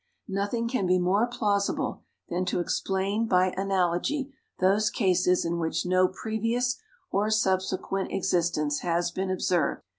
[0.29, 6.07] Nothing can be more plausible than to explain by analogy those cases in which no
[6.07, 6.79] previous
[7.11, 9.83] or subsequent existence has been observed.